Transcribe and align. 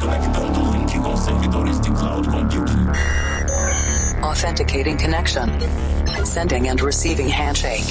Conectando 0.00 0.60
o 0.60 0.72
link 0.72 0.98
com 0.98 1.16
servidores 1.16 1.80
de 1.80 1.90
cloud 1.90 2.28
computing. 2.28 2.86
Authenticating 4.22 4.96
connection. 4.96 5.48
Sending 6.24 6.68
and 6.68 6.80
receiving 6.80 7.28
handshake. 7.28 7.84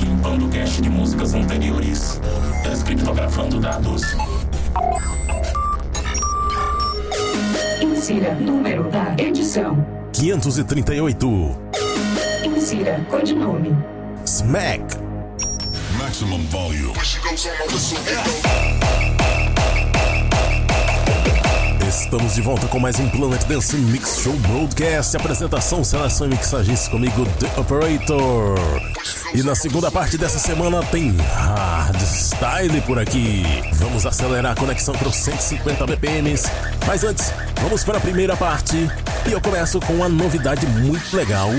Limpando 0.00 0.48
cache 0.48 0.80
de 0.80 0.88
músicas 0.88 1.34
anteriores. 1.34 2.20
Descriptografando 2.62 3.60
dados. 3.60 4.02
Insira 7.80 8.34
número 8.34 8.90
da 8.90 9.14
edição. 9.18 9.84
538. 10.12 11.56
Insira 12.44 13.04
codinome. 13.10 13.76
Smack. 14.24 14.82
Maximum 15.98 16.42
volume. 16.46 16.94
Estamos 22.06 22.36
de 22.36 22.40
volta 22.40 22.68
com 22.68 22.78
mais 22.78 23.00
um 23.00 23.08
Planet 23.08 23.42
Dance 23.46 23.76
Mix 23.76 24.20
Show 24.20 24.32
Broadcast. 24.34 25.16
Apresentação, 25.16 25.82
seleção 25.82 26.28
e 26.28 26.30
mixagens 26.30 26.86
comigo, 26.86 27.26
The 27.40 27.60
Operator. 27.60 28.56
E 29.34 29.42
na 29.42 29.56
segunda 29.56 29.90
parte 29.90 30.16
dessa 30.16 30.38
semana 30.38 30.84
tem 30.84 31.16
Hardstyle 31.16 32.80
por 32.82 33.00
aqui. 33.00 33.42
Vamos 33.72 34.06
acelerar 34.06 34.52
a 34.52 34.54
conexão 34.54 34.94
para 34.94 35.08
os 35.08 35.16
150 35.16 35.84
BPMs. 35.84 36.48
Mas 36.86 37.02
antes, 37.02 37.32
vamos 37.60 37.82
para 37.82 37.98
a 37.98 38.00
primeira 38.00 38.36
parte. 38.36 38.88
E 39.26 39.32
eu 39.32 39.40
começo 39.40 39.80
com 39.80 39.94
uma 39.94 40.08
novidade 40.08 40.64
muito 40.64 41.16
legal. 41.16 41.50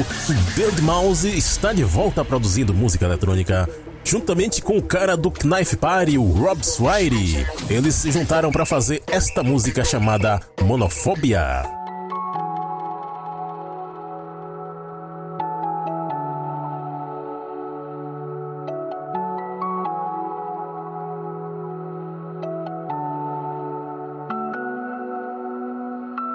Dead 0.56 0.80
Mouse 0.80 1.28
está 1.28 1.74
de 1.74 1.84
volta 1.84 2.24
produzindo 2.24 2.74
música 2.74 3.04
eletrônica 3.04 3.68
juntamente 4.08 4.62
com 4.62 4.78
o 4.78 4.82
cara 4.82 5.18
do 5.18 5.30
Knife 5.30 5.76
Party, 5.76 6.18
o 6.18 6.32
Rob 6.32 6.64
Swire. 6.64 7.46
Eles 7.70 7.96
se 7.96 8.10
juntaram 8.10 8.52
para 8.52 8.66
fazer 8.66 9.04
esta 9.06 9.44
música 9.44 9.84
chamada 9.84 10.40
Monofobia. 10.64 11.64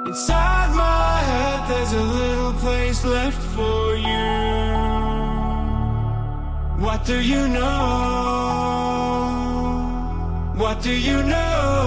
Inside 0.07 0.75
my 0.75 1.21
head, 1.25 1.69
there's 1.69 1.93
a 1.95 2.03
little 2.03 2.53
place 2.61 3.03
left 3.03 3.41
for 3.55 3.82
What 7.03 7.09
do 7.09 7.21
you 7.21 7.49
know? 7.49 7.65
What 10.55 10.83
do 10.83 10.93
you 10.95 11.21
know? 11.25 11.82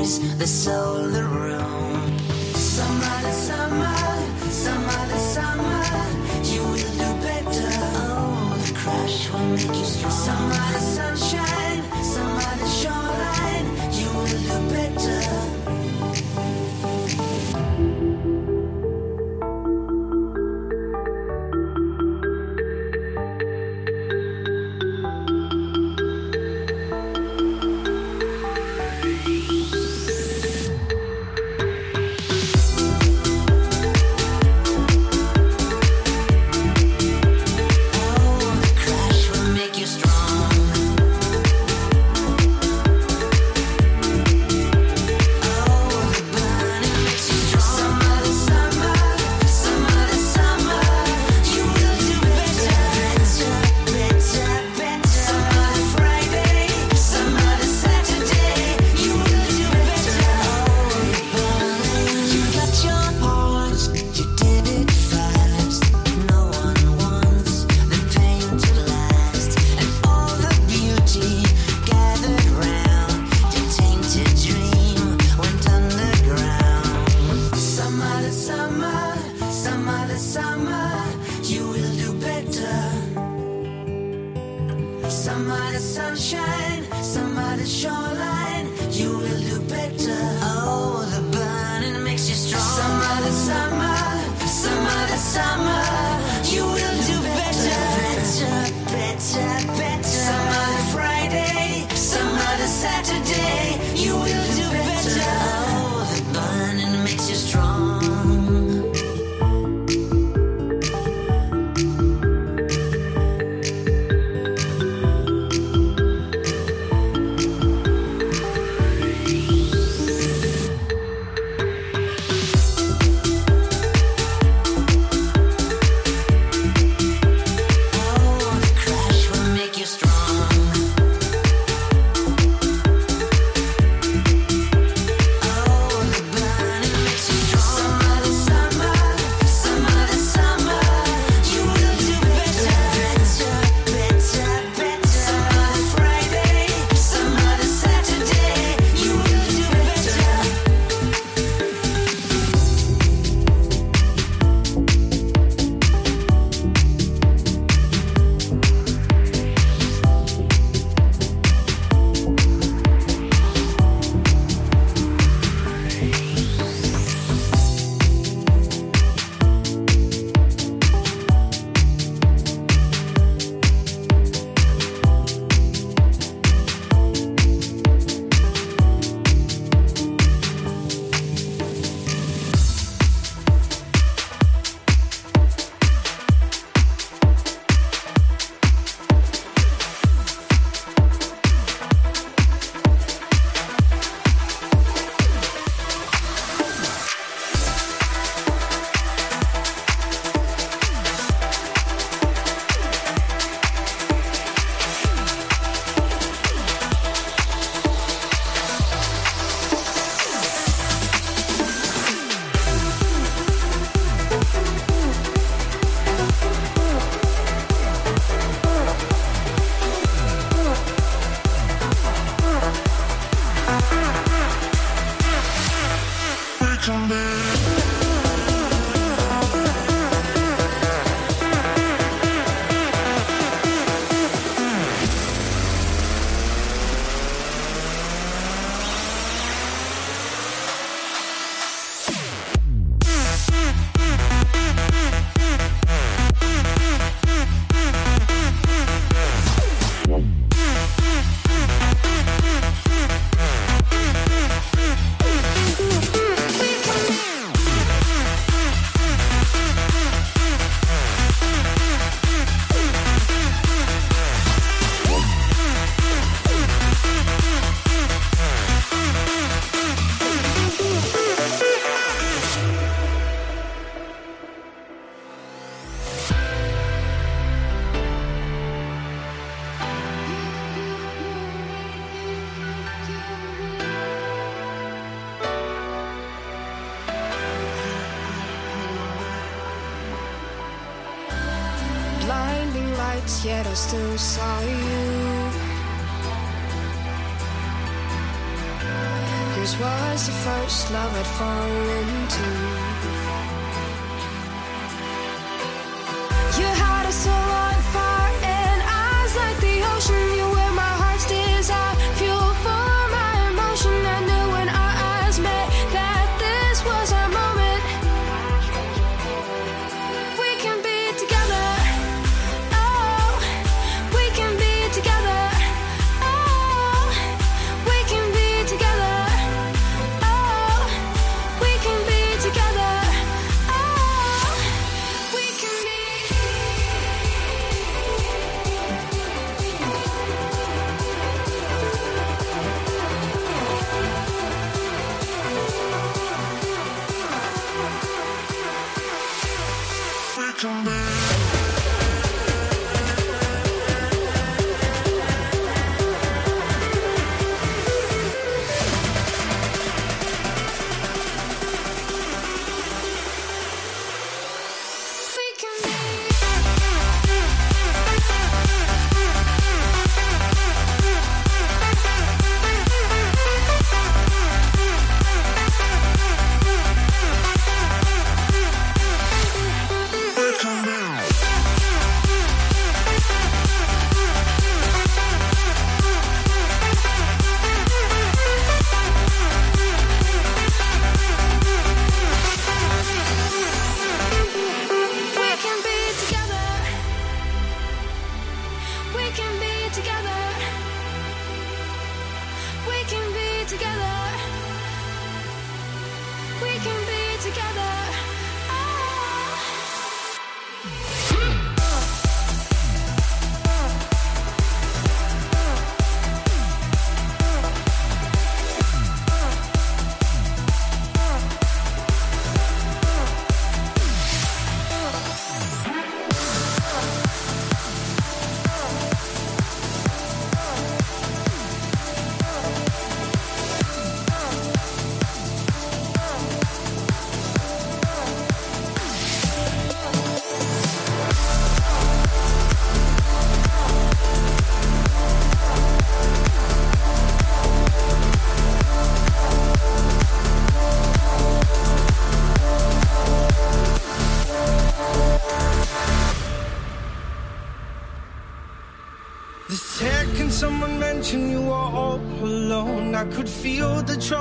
The 0.00 0.46
solar 0.46 1.26
room. 1.26 1.89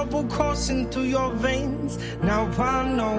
Trouble 0.09 0.27
coursing 0.35 0.89
through 0.89 1.03
your 1.03 1.31
veins. 1.33 1.99
Now 2.23 2.49
I 2.57 2.87
know 2.93 3.17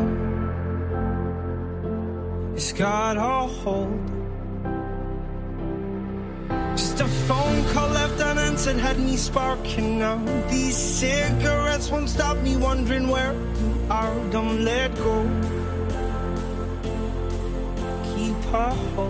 it's 2.55 2.73
got 2.73 3.17
a 3.17 3.47
hold. 3.47 4.01
Just 6.77 7.01
a 7.01 7.09
phone 7.29 7.65
call 7.73 7.89
left 7.91 8.21
unanswered 8.21 8.77
had 8.77 8.99
me 8.99 9.17
sparking 9.17 9.99
now. 9.99 10.19
These 10.49 10.77
cigarettes 10.77 11.91
won't 11.91 12.09
stop 12.09 12.37
me 12.39 12.57
wondering 12.57 13.09
where 13.09 13.35
you 13.35 13.87
are. 13.91 14.15
Don't 14.31 14.65
let 14.65 14.95
go. 14.97 15.23
Keep 18.15 18.37
a 18.53 18.71
hold. 18.95 19.10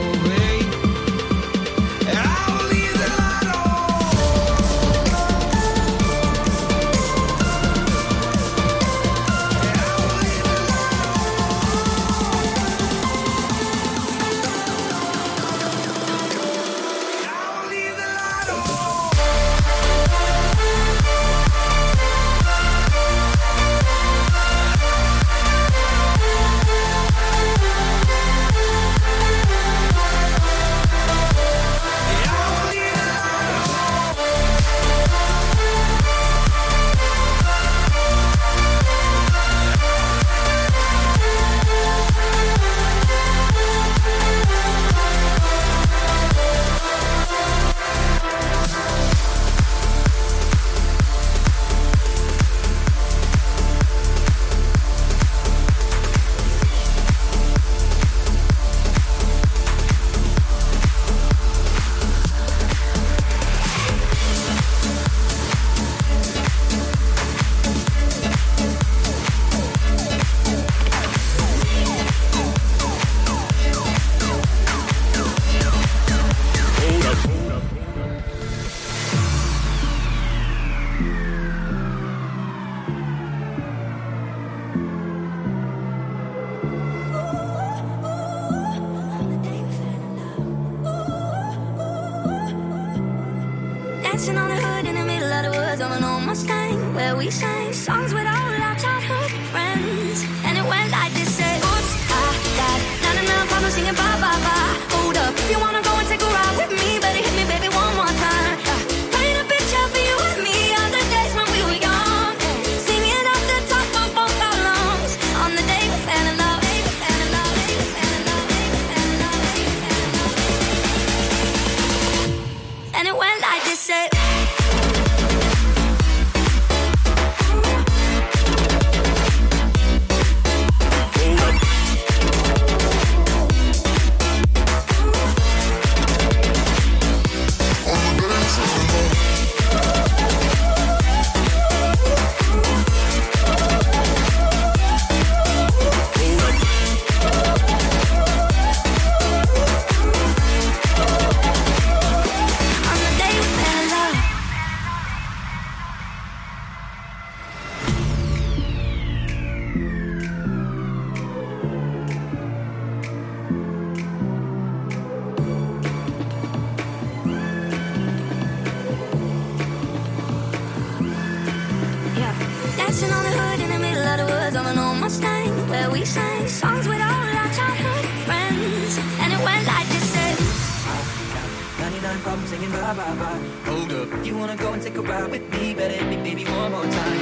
saying 182.61 182.71
bye 182.71 182.93
bye 182.93 183.15
bye. 183.15 183.39
Hold 183.65 183.91
up, 183.91 184.07
if 184.19 184.27
you 184.27 184.37
wanna 184.37 184.55
go 184.55 184.73
and 184.73 184.81
take 184.81 184.95
a 184.95 185.01
ride 185.01 185.29
with 185.31 185.49
me, 185.51 185.73
better 185.73 185.93
hit 185.93 186.07
me 186.07 186.17
baby 186.17 186.43
one 186.45 186.71
more 186.71 186.83
time. 186.83 187.19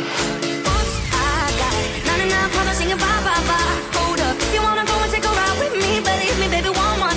Oops, 0.74 0.96
I 1.14 1.52
got 1.62 1.74
it. 1.84 2.06
Na 2.08 2.14
na 2.18 2.26
na, 2.34 2.40
papa 2.56 2.74
singing 2.76 2.98
bye 2.98 3.22
bye 3.28 3.44
bye. 3.50 3.76
Hold 3.98 4.20
up, 4.20 4.36
if 4.38 4.54
you 4.54 4.62
wanna 4.62 4.86
go 4.86 4.96
and 5.04 5.12
take 5.12 5.26
a 5.26 5.34
ride 5.40 5.58
with 5.62 5.74
me, 5.82 6.02
better 6.02 6.26
hit 6.30 6.40
me 6.40 6.48
baby 6.50 6.70
one 6.70 7.00
more. 7.00 7.09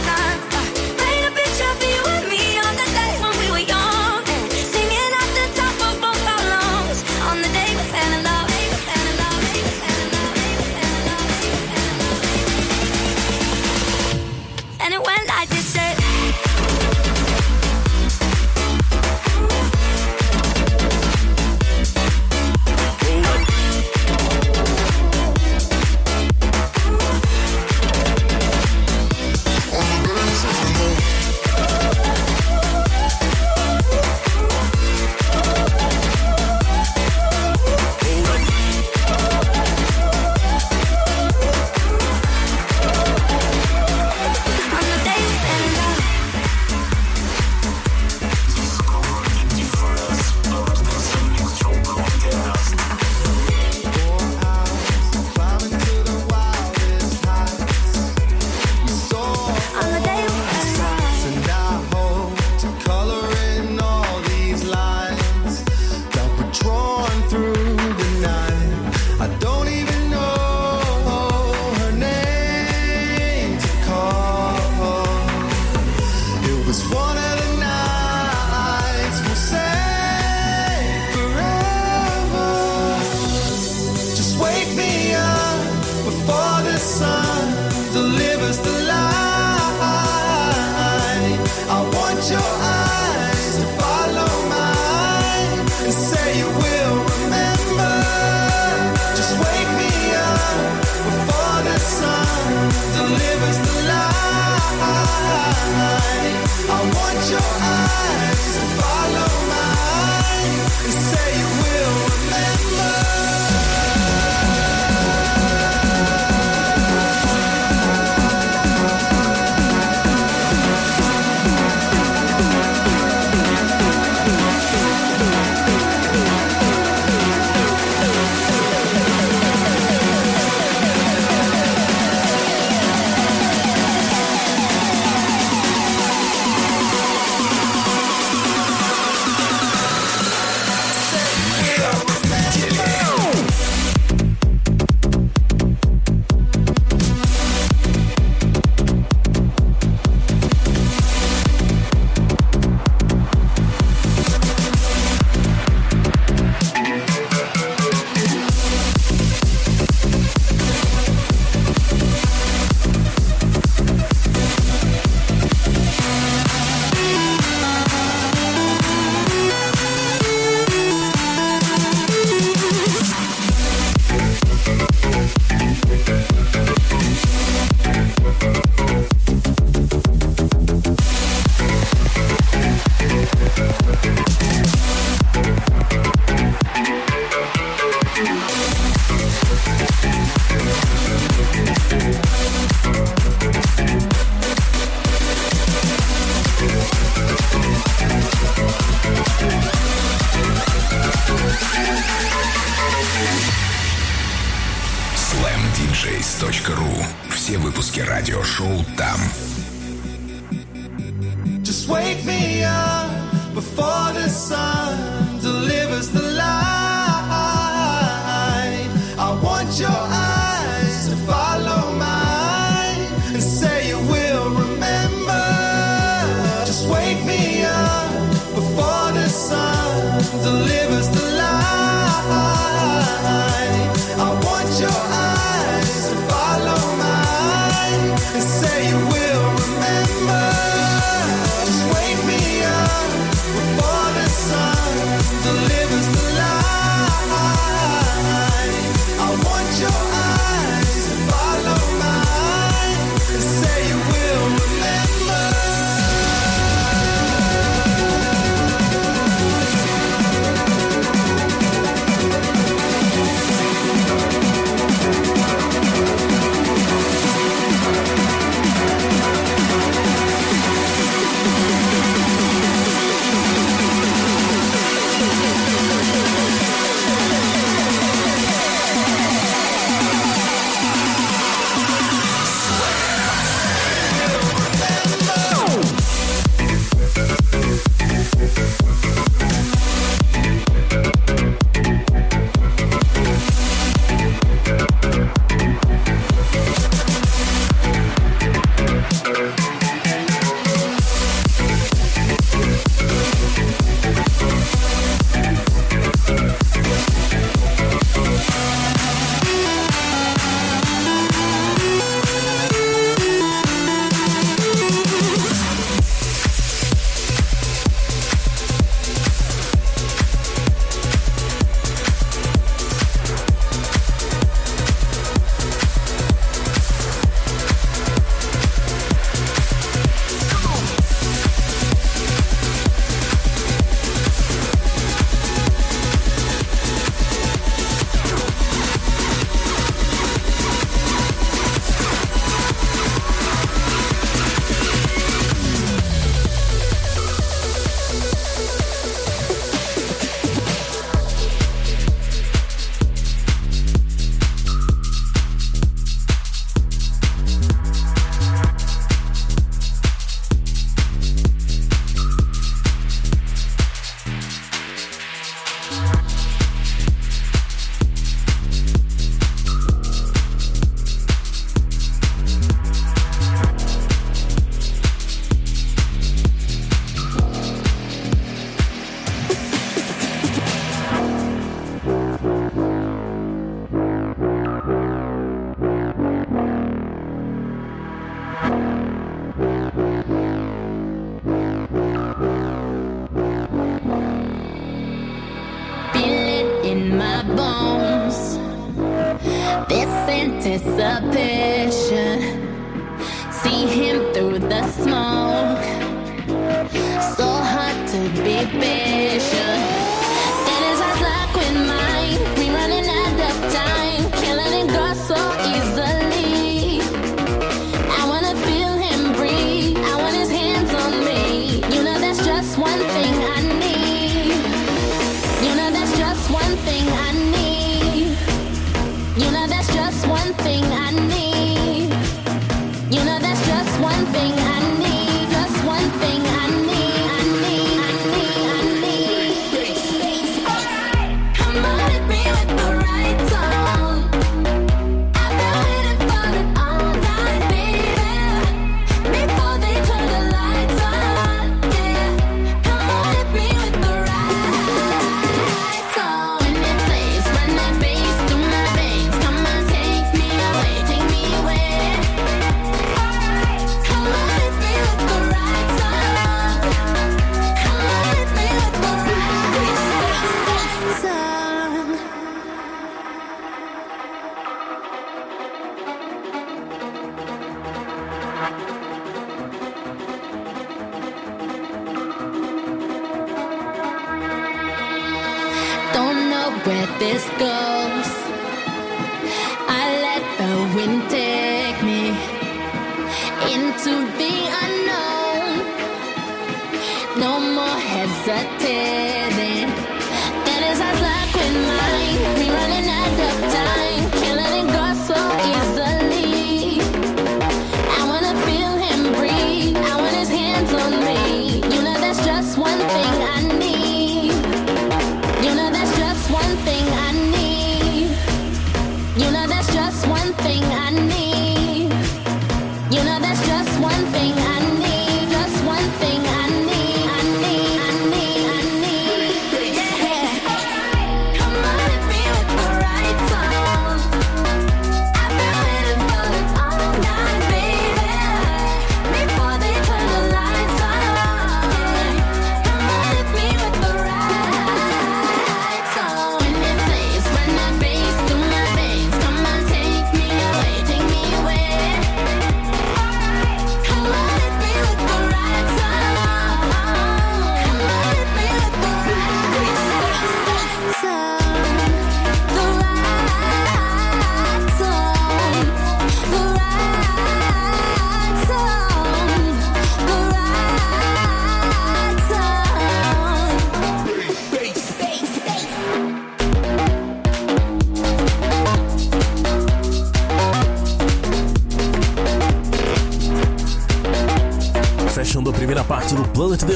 To 408.62 408.78
be 408.78 409.71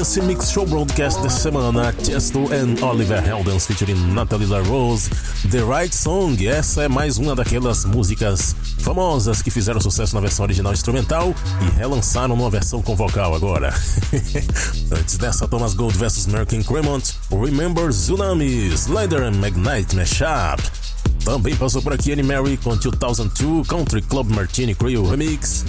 Dance 0.07 0.21
Mix 0.21 0.51
Show 0.51 0.65
Broadcast 0.65 1.21
dessa 1.21 1.37
semana, 1.37 1.91
Tiesto 1.91 2.49
and 2.53 2.81
Oliver 2.81 3.21
Heldens 3.21 3.67
featuring 3.67 4.13
Natalie 4.13 4.47
LaRose, 4.47 5.09
The 5.51 5.59
Right 5.59 5.93
Song. 5.93 6.47
Essa 6.47 6.83
é 6.83 6.87
mais 6.87 7.17
uma 7.17 7.35
daquelas 7.35 7.83
músicas 7.83 8.55
famosas 8.79 9.41
que 9.41 9.51
fizeram 9.51 9.81
sucesso 9.81 10.15
na 10.15 10.21
versão 10.21 10.45
original 10.45 10.71
instrumental 10.71 11.35
e 11.61 11.77
relançaram 11.77 12.37
numa 12.37 12.49
versão 12.49 12.81
com 12.81 12.95
vocal 12.95 13.35
agora. 13.35 13.73
Antes 14.97 15.17
dessa, 15.17 15.45
Thomas 15.45 15.73
Gold 15.73 15.97
vs 15.97 16.27
Merkin 16.27 16.63
Cremont, 16.63 17.13
Remember 17.29 17.89
Tsunamis, 17.89 18.87
Leather 18.87 19.23
and 19.23 19.33
Magnite 19.33 19.93
Mashup. 19.93 20.63
Também 21.25 21.53
passou 21.57 21.81
por 21.81 21.91
aqui 21.91 22.13
Annie 22.13 22.23
Mary 22.23 22.55
com 22.55 22.77
2002 22.77 23.67
Country 23.67 24.01
Club 24.03 24.29
Martini 24.29 24.73
Creole 24.73 25.09
Remix. 25.09 25.65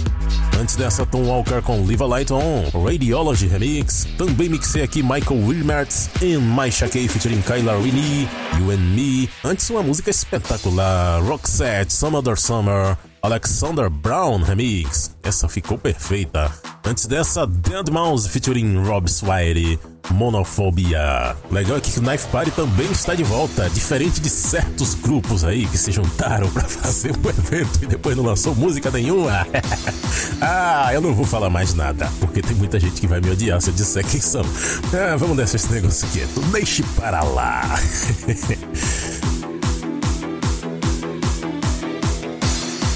Antes 0.59 0.75
dessa, 0.75 1.05
Tom 1.05 1.23
Walker 1.23 1.61
com 1.61 1.85
Live 1.85 2.03
a 2.03 2.05
Light 2.05 2.33
On, 2.33 2.65
Radiology 2.83 3.47
Remix. 3.47 4.05
Também 4.17 4.49
mixei 4.49 4.83
aqui 4.83 5.01
Michael 5.01 5.45
Wilmertz 5.45 6.09
em 6.21 6.37
My 6.37 6.69
Shakey 6.69 7.07
featuring 7.07 7.41
Kyla 7.41 7.77
Rini, 7.77 8.27
You 8.59 8.71
and 8.71 8.93
Me. 8.93 9.29
Antes, 9.45 9.69
uma 9.69 9.81
música 9.81 10.09
espetacular, 10.09 11.23
Roxette, 11.23 11.93
Some 11.93 12.17
Other 12.17 12.37
Summer, 12.37 12.97
Alexander 13.21 13.89
Brown 13.89 14.43
Remix. 14.43 15.15
Essa 15.23 15.47
ficou 15.47 15.77
perfeita. 15.77 16.51
Antes 16.85 17.05
dessa, 17.05 17.47
Dead 17.47 17.89
Mouse 17.89 18.27
featuring 18.27 18.83
Rob 18.83 19.09
Swire, 19.09 19.79
Monophobia. 20.11 21.35
Legal 21.51 21.77
é 21.77 21.81
que 21.81 21.97
o 21.97 22.01
Knife 22.01 22.27
Party 22.27 22.51
também 22.51 22.91
está 22.91 23.15
de 23.15 23.23
volta, 23.23 23.69
diferente 23.69 24.19
de 24.19 24.29
certos 24.29 24.93
grupos 24.95 25.43
aí 25.43 25.65
que 25.67 25.77
se 25.77 25.91
juntaram 25.91 26.49
para 26.51 26.63
fazer 26.63 27.11
um 27.11 27.29
evento 27.29 27.83
e 27.83 27.87
depois 27.87 28.15
não 28.15 28.23
lançou 28.23 28.55
música 28.55 28.89
nenhuma. 28.91 29.47
ah, 30.41 30.89
eu 30.93 31.01
não 31.01 31.13
vou 31.13 31.25
falar 31.25 31.49
mais 31.49 31.73
nada, 31.73 32.11
porque 32.19 32.41
tem 32.41 32.55
muita 32.55 32.79
gente 32.79 32.99
que 32.99 33.07
vai 33.07 33.19
me 33.21 33.29
odiar 33.29 33.61
se 33.61 33.69
eu 33.69 33.73
disser 33.73 34.05
quem 34.05 34.21
são. 34.21 34.45
Ah, 34.93 35.15
vamos 35.15 35.37
deixar 35.37 35.55
esse 35.55 35.71
negócio 35.71 36.07
quieto, 36.09 36.39
deixe 36.51 36.83
para 36.95 37.23
lá. 37.23 37.63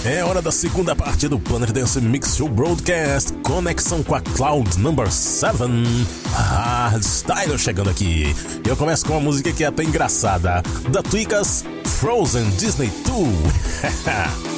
É 0.06 0.22
hora 0.22 0.42
da 0.42 0.52
segunda 0.52 0.94
parte 0.94 1.30
do 1.30 1.40
Planet 1.40 1.72
Dance 1.72 2.02
Mix 2.02 2.36
Show 2.36 2.50
Broadcast. 2.50 3.32
Conexão 3.42 4.04
com 4.04 4.14
a 4.14 4.20
Cloud 4.20 4.78
Number 4.78 5.10
7. 5.10 5.56
Ah, 6.36 6.92
Style 7.02 7.58
chegando 7.58 7.90
aqui. 7.90 8.36
Eu 8.68 8.76
começo 8.76 9.06
com 9.06 9.14
uma 9.14 9.22
música 9.22 9.54
que 9.54 9.64
é 9.64 9.68
até 9.68 9.82
engraçada. 9.82 10.62
Da 10.90 11.02
Twicas 11.02 11.64
Frozen 11.86 12.50
Disney 12.58 12.92
2. 13.06 14.44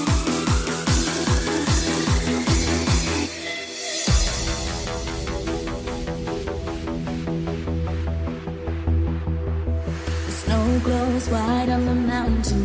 The 10.26 10.32
snow 10.32 10.80
glows 10.80 11.28
white 11.30 11.70
on 11.70 11.86
the 11.86 11.94
mountain 11.94 12.65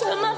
Turn 0.00 0.29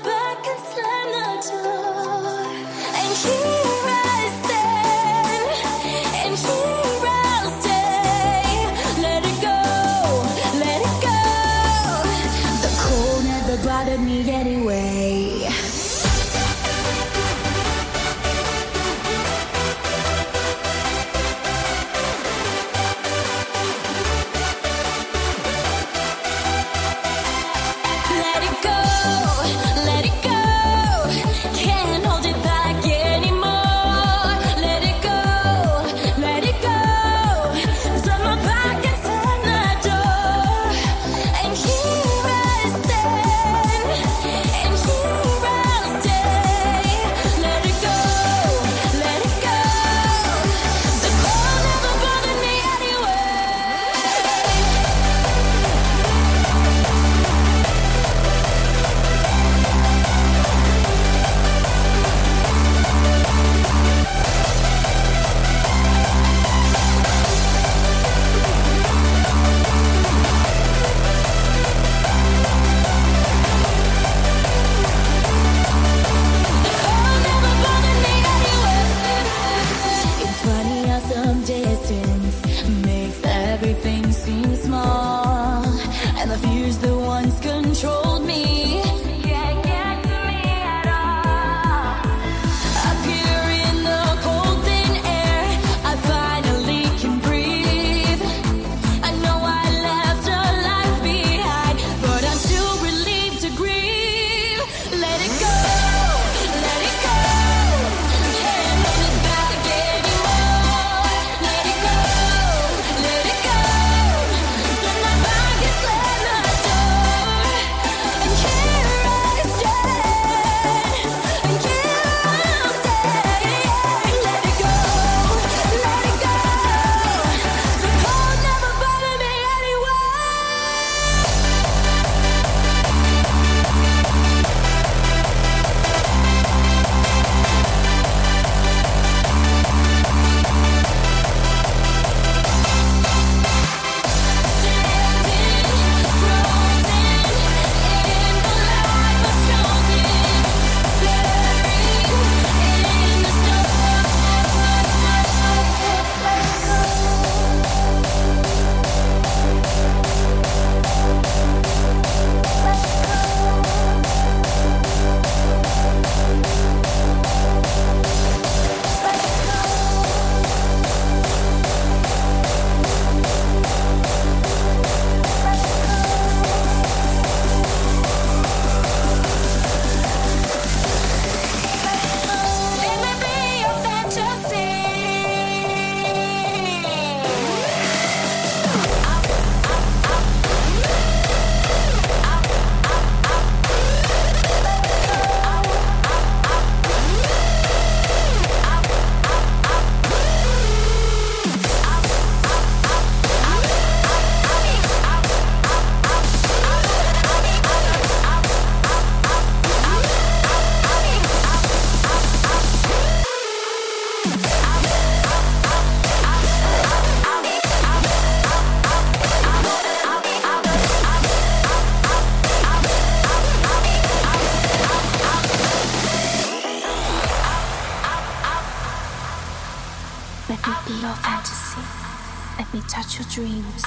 your 233.18 233.26
dreams, 233.28 233.82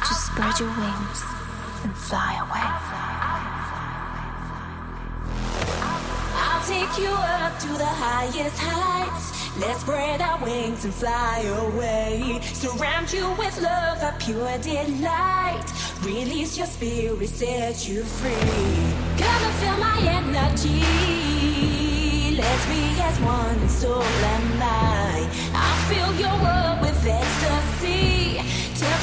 just 0.00 0.26
spread 0.26 0.58
your 0.60 0.68
wings 0.68 1.24
and 1.82 1.96
fly 1.96 2.34
away. 2.44 2.70
I'll 6.34 6.64
take 6.66 6.98
you 6.98 7.10
up 7.10 7.58
to 7.58 7.68
the 7.68 7.86
highest 7.86 8.58
heights. 8.58 9.58
Let's 9.58 9.80
spread 9.80 10.20
our 10.20 10.42
wings 10.42 10.84
and 10.84 10.94
fly 10.94 11.40
away. 11.64 12.40
Surround 12.42 13.12
you 13.12 13.28
with 13.38 13.60
love, 13.60 14.02
a 14.02 14.14
pure 14.18 14.58
delight. 14.58 15.64
Release 16.02 16.56
your 16.56 16.66
spirit, 16.66 17.28
set 17.28 17.88
you 17.88 18.04
free. 18.04 18.32
Come 19.18 19.42
and 19.48 19.54
feel 19.60 19.78
my 19.78 19.98
energy. 20.18 20.84
Let's 22.36 22.66
be 22.66 23.00
as 23.02 23.18
one, 23.20 23.68
soul 23.68 24.02
and 24.02 24.58
mind. 24.58 25.30
I'll 25.54 25.80
fill 25.88 26.14
your 26.20 26.36
world 26.42 26.80
with 26.82 27.06
ecstasy. 27.06 28.09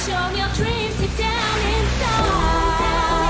On 0.10 0.34
your 0.38 0.47
dreams 0.53 0.97
deep 1.01 1.18
down 1.18 1.60
inside. 1.60 3.27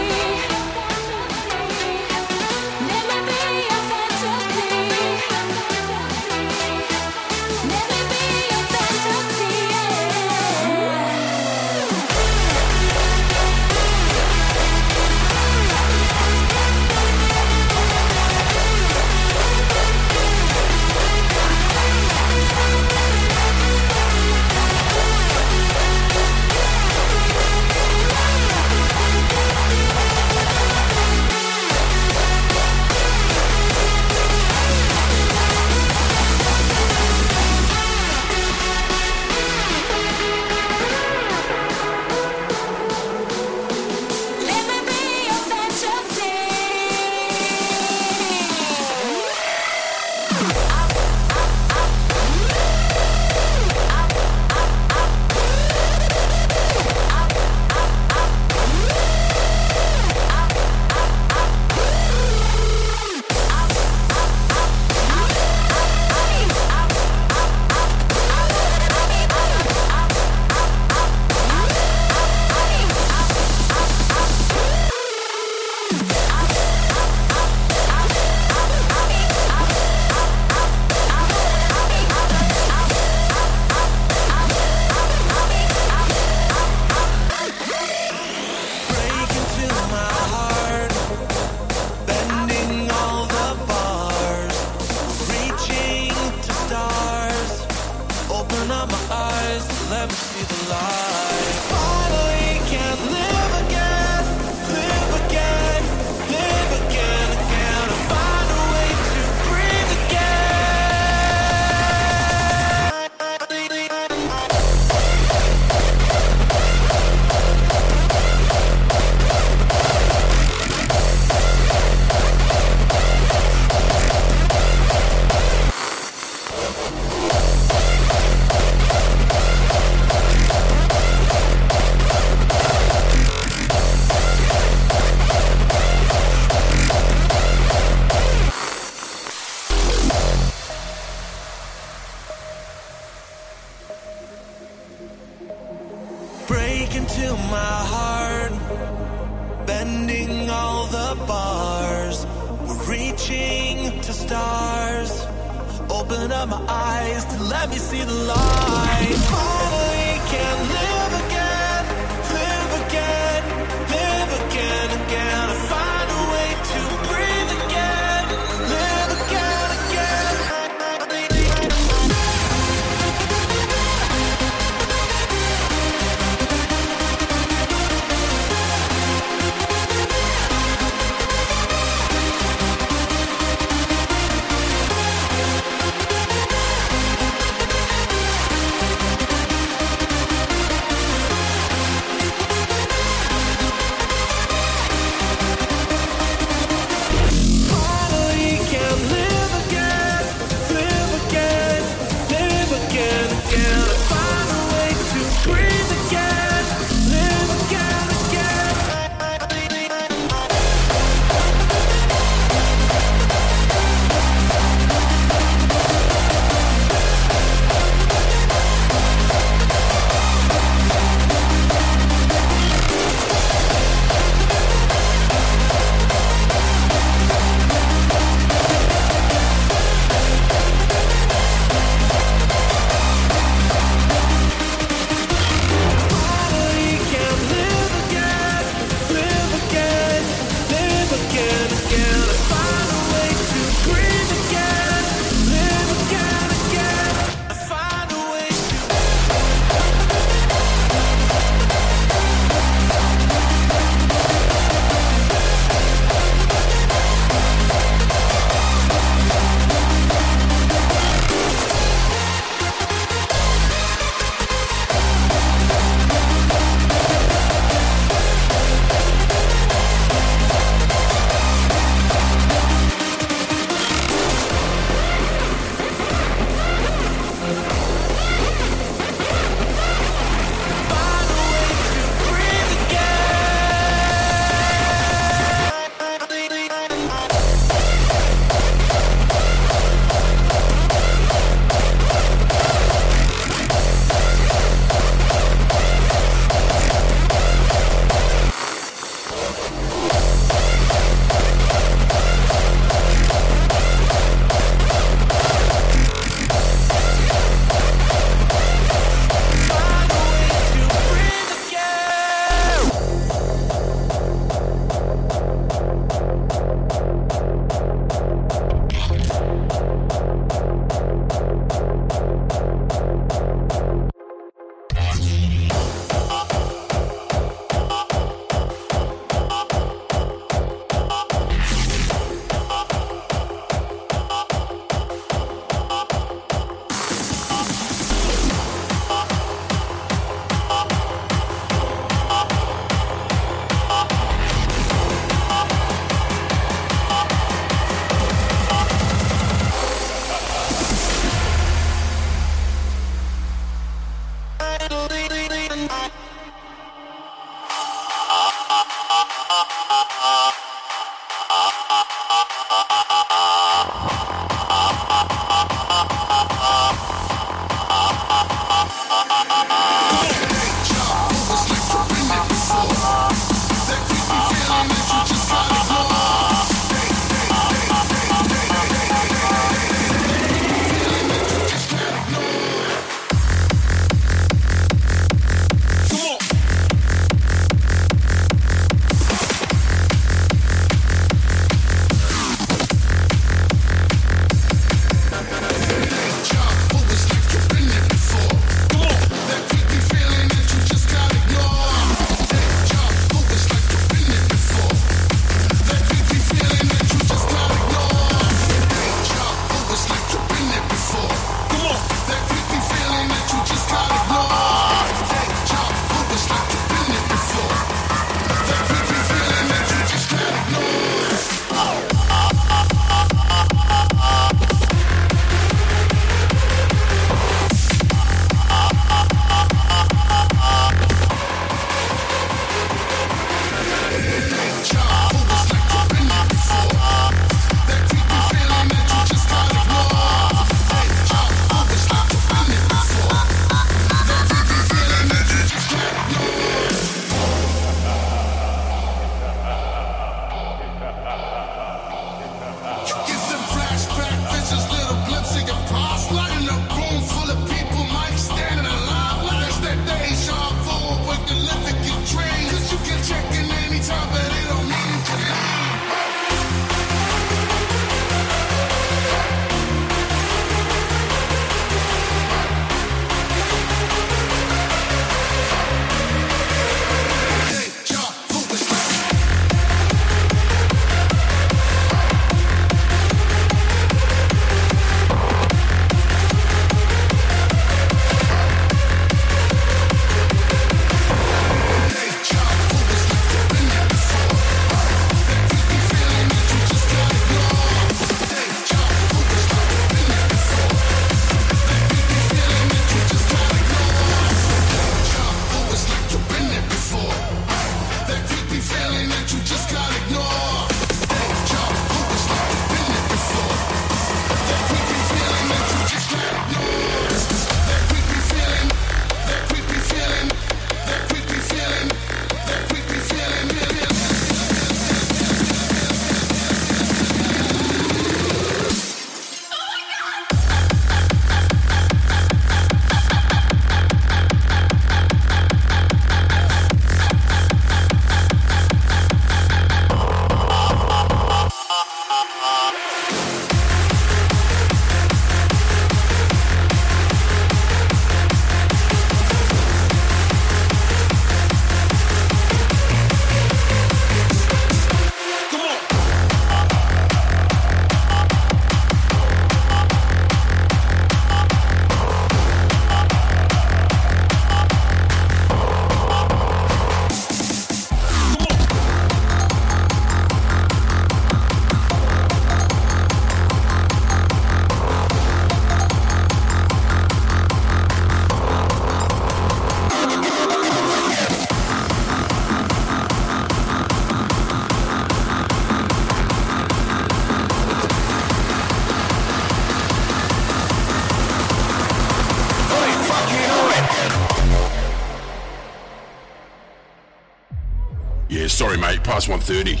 Past 599.38 599.48
1.30. 599.48 600.00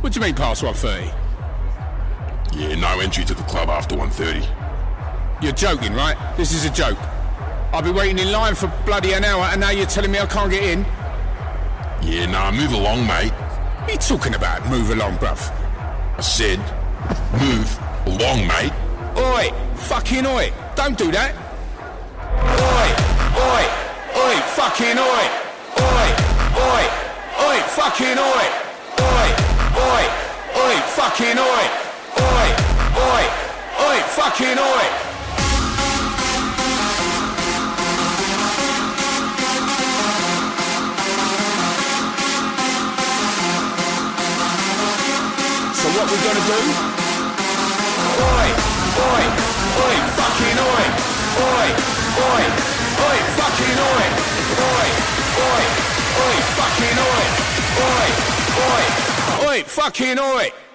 What 0.00 0.12
do 0.12 0.18
you 0.18 0.26
mean 0.26 0.34
past 0.34 0.64
1.30? 0.64 1.14
Yeah, 2.58 2.74
no 2.74 2.98
entry 2.98 3.24
to 3.24 3.32
the 3.32 3.44
club 3.44 3.68
after 3.68 3.94
1.30. 3.94 4.44
You're 5.40 5.52
joking, 5.52 5.94
right? 5.94 6.16
This 6.36 6.50
is 6.50 6.64
a 6.64 6.70
joke. 6.70 6.98
I've 7.72 7.84
been 7.84 7.94
waiting 7.94 8.18
in 8.18 8.32
line 8.32 8.56
for 8.56 8.66
bloody 8.84 9.12
an 9.12 9.22
hour 9.22 9.44
and 9.44 9.60
now 9.60 9.70
you're 9.70 9.86
telling 9.86 10.10
me 10.10 10.18
I 10.18 10.26
can't 10.26 10.50
get 10.50 10.64
in? 10.64 10.84
Yeah, 12.02 12.26
nah, 12.26 12.50
move 12.50 12.72
along, 12.72 13.06
mate. 13.06 13.30
What 13.30 13.88
are 13.88 13.92
you 13.92 13.98
talking 13.98 14.34
about? 14.34 14.68
Move 14.68 14.90
along, 14.90 15.18
bruv. 15.18 15.38
I 16.18 16.20
said, 16.20 16.58
move 17.38 17.78
along, 18.06 18.48
mate. 18.48 18.72
Oi! 19.16 19.52
Fucking 19.76 20.26
oi! 20.26 20.52
Don't 20.74 20.98
do 20.98 21.12
that! 21.12 21.36
Oi! 22.42 22.88
Oi! 23.46 23.62
Oi! 24.26 24.36
Fucking 24.58 24.98
oi! 24.98 25.24
Oi! 25.78 26.08
Oi! 26.58 27.06
Oi! 27.46 27.60
Fucking 27.76 28.18
oi! 28.18 28.45
Fucking 34.26 34.58
oi! 34.58 34.86
So 45.70 45.86
what 45.94 46.10
we 46.10 46.16
gonna 46.26 46.42
do? 46.42 46.58
Oi! 48.18 48.48
Oi! 49.06 49.22
Oi! 49.86 49.96
Fucking 50.18 50.58
oi! 50.58 50.86
Oi! 51.46 51.68
Oi! 52.26 52.44
Oi! 53.06 53.18
Fucking 53.38 53.78
oi! 53.78 54.06
Oi! 54.66 54.88
Oi! 55.46 55.62
Oi! 56.26 56.36
Fucking 56.58 56.98
oi! 56.98 57.24
Oi! 57.86 58.08
Oi! 58.66 58.84
Oi! 59.46 59.62
Fucking 59.62 60.18
oi! 60.18 60.65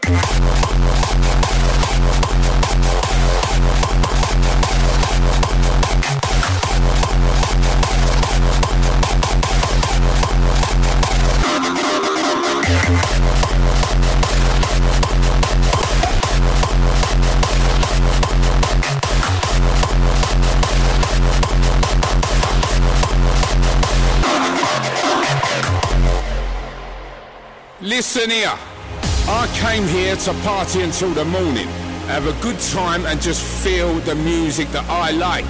Listen 28.01 28.31
here. 28.31 28.57
I 29.27 29.47
came 29.61 29.85
here 29.87 30.15
to 30.15 30.33
party 30.41 30.81
until 30.81 31.11
the 31.11 31.23
morning, 31.23 31.67
have 32.07 32.25
a 32.25 32.33
good 32.41 32.59
time 32.59 33.05
and 33.05 33.21
just 33.21 33.43
feel 33.63 33.93
the 33.99 34.15
music 34.15 34.69
that 34.69 34.89
I 34.89 35.11
like. 35.11 35.45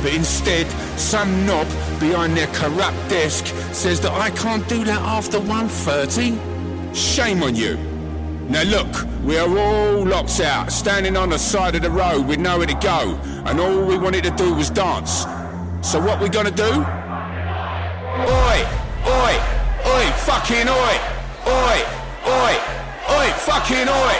But 0.00 0.14
instead, 0.14 0.68
some 0.96 1.44
knob 1.44 1.66
behind 1.98 2.36
their 2.36 2.46
corrupt 2.54 2.96
desk 3.08 3.46
says 3.74 4.00
that 4.02 4.12
I 4.12 4.30
can't 4.30 4.64
do 4.68 4.84
that 4.84 5.00
after 5.00 5.40
1.30. 5.40 6.38
Shame 6.94 7.42
on 7.42 7.56
you. 7.56 7.76
Now 8.48 8.62
look, 8.62 9.04
we 9.24 9.36
are 9.36 9.58
all 9.58 10.06
locked 10.06 10.38
out, 10.38 10.70
standing 10.70 11.16
on 11.16 11.30
the 11.30 11.38
side 11.38 11.74
of 11.74 11.82
the 11.82 11.90
road 11.90 12.28
with 12.28 12.38
nowhere 12.38 12.68
to 12.68 12.74
go, 12.74 13.18
and 13.44 13.58
all 13.58 13.84
we 13.84 13.98
wanted 13.98 14.22
to 14.22 14.30
do 14.30 14.54
was 14.54 14.70
dance. 14.70 15.26
So 15.82 15.98
what 15.98 16.20
we 16.20 16.28
gonna 16.28 16.52
do? 16.52 16.62
Oi! 18.22 18.58
Oi! 19.04 19.34
Oi! 19.84 20.12
Fucking 20.28 20.68
oi! 20.68 21.15
Oi! 21.46 21.78
Oi! 22.26 22.54
Oi! 23.08 23.28
Fucking 23.46 23.88
oi! 23.88 24.16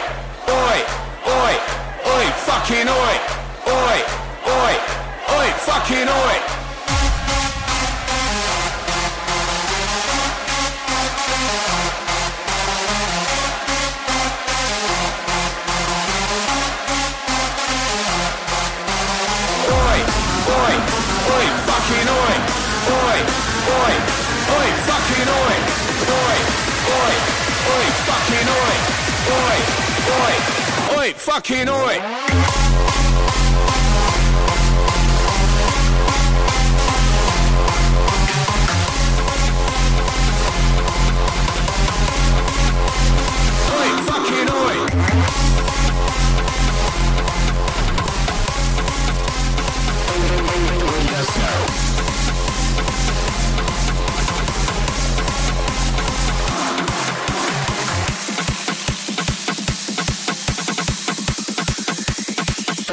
Oi! 0.47 0.79
Oi! 1.27 1.55
Oi! 2.07 2.27
Fucking 2.47 2.89
oi! 2.89 3.17
Oi! 3.67 3.99
Oi! 4.47 4.75
Oi! 5.35 5.49
Fucking 5.67 6.09
oi! 6.09 6.37
Oi! 19.67 19.99
Oi! 20.47 20.75
Oi! 21.35 21.47
Fucking 21.67 22.09
oi! 22.09 22.35
Oi! 22.95 23.19
Oi! 23.75 23.95
Oi! 24.55 24.69
Fucking 24.87 25.29
oi! 25.29 25.66
Oi! 27.07 27.13
Oi! 27.13 27.87
Fucking 28.07 28.49
oi! 28.49 28.75
Oi! 29.39 29.59
Oi! 30.19 30.35
Oi! 30.99 31.13
Fucking 31.13 31.69
oi! 31.69 32.37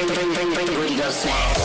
bring, 0.08 0.16
bring, 0.16 0.34
bring, 0.34 0.54
bring 0.54 0.66
the 0.66 0.72
booty 0.74 0.96
goes 0.96 1.16
snap. 1.16 1.58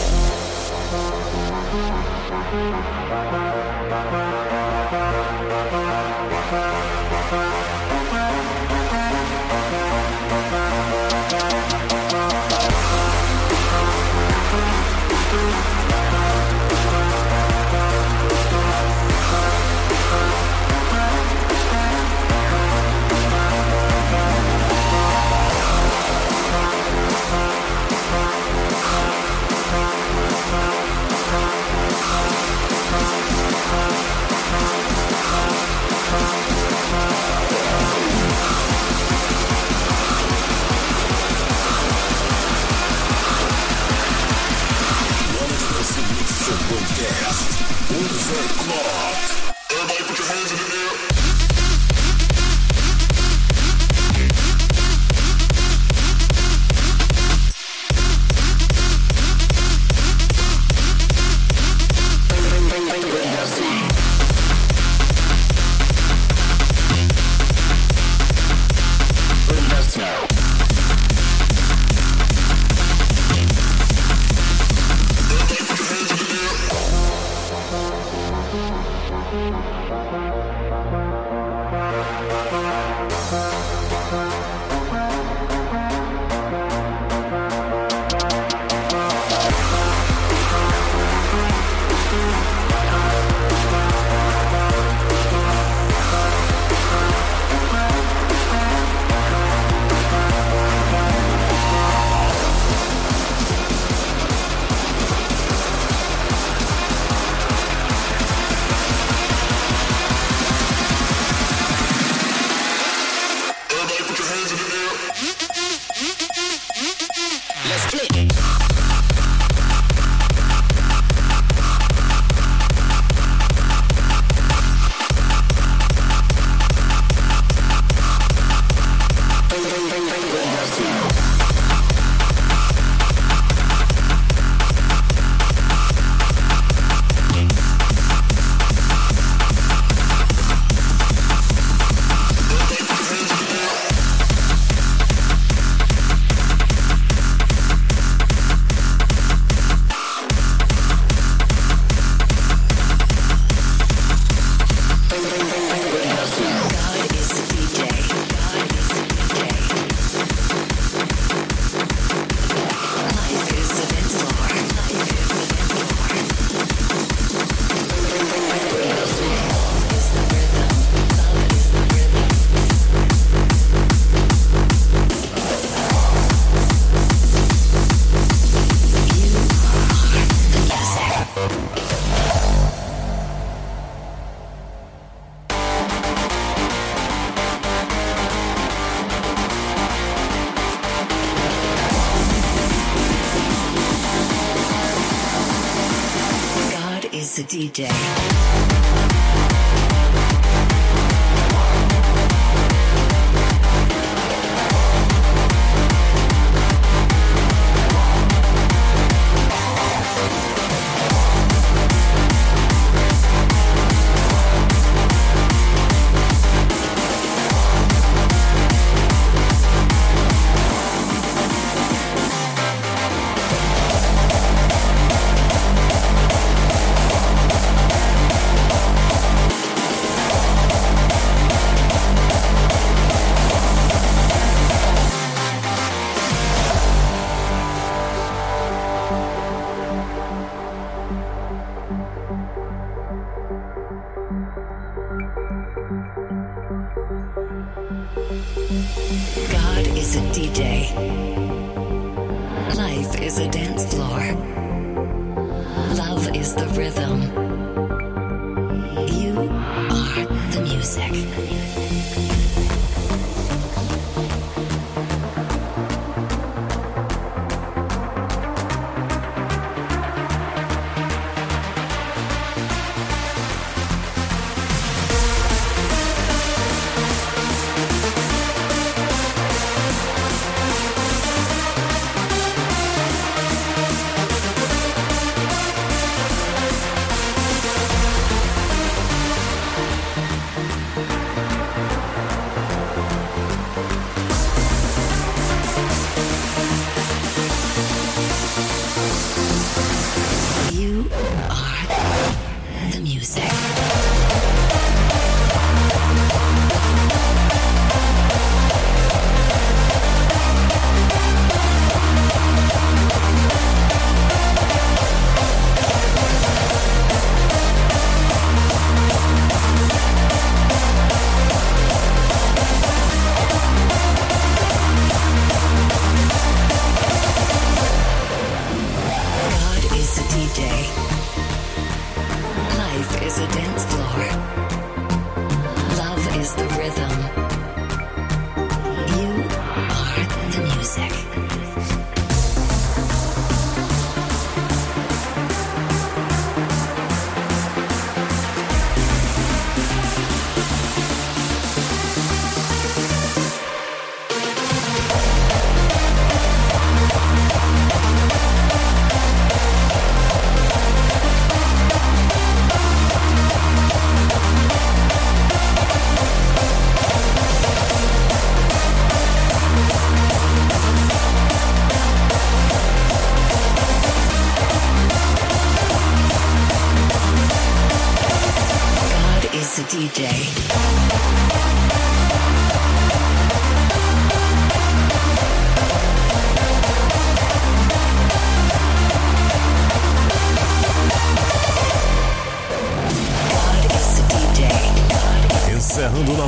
Podcast 46.68 47.62
Over 47.96 48.48
Clock. 48.58 49.27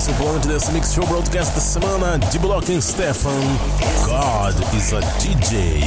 Nosso 0.01 0.15
Planet 0.15 0.47
Dance 0.47 0.73
Mix 0.73 0.95
Show 0.95 1.07
Broadcast 1.07 1.55
da 1.55 1.61
semana 1.61 2.19
de 2.19 2.39
Block 2.39 2.81
Stefan. 2.81 3.39
God 4.07 4.75
is 4.75 4.95
a 4.95 5.01
DJ. 5.19 5.83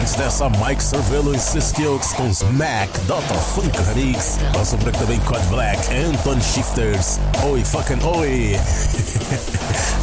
Antes 0.00 0.14
dessa, 0.14 0.48
Mike 0.48 0.82
Cervello 0.82 1.34
e 1.34 1.38
Siskills 1.38 2.14
com 2.14 2.28
Smack, 2.28 2.98
Dota 3.00 3.34
Funk 3.34 3.70
Remix. 3.88 4.38
Por 4.52 4.88
aqui 4.88 4.98
também 4.98 5.20
Cod 5.20 5.44
Black, 5.50 5.78
Anton 5.92 6.40
Shifters. 6.40 7.20
Oi, 7.44 7.62
fucking 7.62 8.02
oi. 8.02 8.58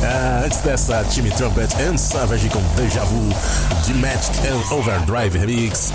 Ah, 0.01 0.43
antes 0.45 0.59
dessa, 0.59 1.03
Timmy 1.03 1.29
Trumpet 1.31 1.75
and 1.81 1.97
Savage 1.97 2.47
com 2.49 2.61
Deja 2.77 3.03
Vu. 3.03 3.29
de 3.85 3.93
Magic 3.95 4.31
and 4.47 4.73
Overdrive 4.73 5.37
Remix. 5.37 5.91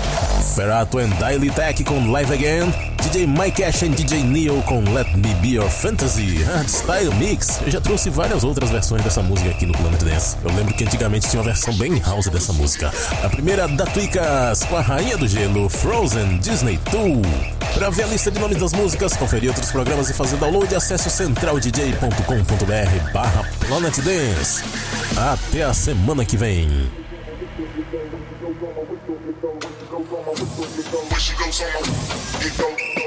Ferrato 0.55 0.99
and 0.99 1.09
Daily 1.19 1.49
Tech 1.49 1.83
com 1.83 2.11
Live 2.11 2.31
Again. 2.31 2.94
DJ 3.05 3.27
Mike 3.27 3.63
Ash 3.63 3.83
e 3.83 3.89
DJ 3.89 4.23
Neo 4.23 4.63
com 4.63 4.81
Let 4.91 5.15
Me 5.15 5.33
Be 5.35 5.49
Your 5.49 5.69
Fantasy. 5.69 6.41
Hardstyle 6.43 7.13
Mix. 7.15 7.61
Eu 7.63 7.71
já 7.71 7.79
trouxe 7.79 8.09
várias 8.09 8.43
outras 8.43 8.71
versões 8.71 9.03
dessa 9.03 9.21
música 9.21 9.51
aqui 9.51 9.67
no 9.67 9.73
Planet 9.73 10.01
Dance. 10.01 10.35
Eu 10.43 10.51
lembro 10.51 10.73
que 10.73 10.83
antigamente 10.83 11.29
tinha 11.29 11.39
uma 11.39 11.45
versão 11.45 11.71
bem 11.75 11.99
house 11.99 12.27
dessa 12.27 12.51
música. 12.51 12.91
A 13.23 13.29
primeira 13.29 13.67
da 13.67 13.85
Twicas 13.85 14.63
com 14.63 14.75
a 14.75 14.81
Rainha 14.81 15.17
do 15.17 15.27
Gelo, 15.27 15.69
Frozen 15.69 16.39
Disney 16.39 16.79
2. 16.91 17.75
Para 17.75 17.91
ver 17.91 18.03
a 18.03 18.07
lista 18.07 18.31
de 18.31 18.39
nomes 18.39 18.57
das 18.57 18.73
músicas, 18.73 19.15
conferir 19.15 19.49
outros 19.49 19.71
programas 19.71 20.09
e 20.09 20.13
fazer 20.13 20.37
download, 20.37 20.73
acesse 20.73 21.09
centraldj.com.br 21.09 23.11
barra 23.13 23.43
Planet 23.67 23.99
Dance. 23.99 24.63
Até 25.15 25.63
a 25.63 25.73
semana 25.75 26.25
que 26.25 26.37
vem. 26.37 27.04
Listening 31.57 33.04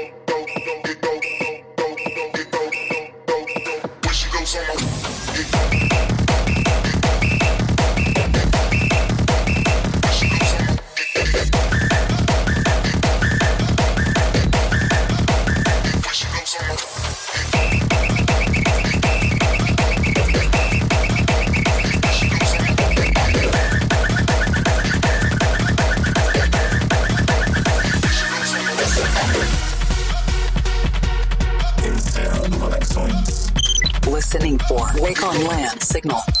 Wake 35.09 35.23
on 35.23 35.43
Land 35.45 35.81
Signal. 35.81 36.38